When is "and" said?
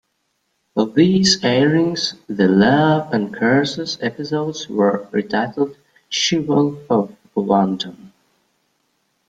3.13-3.31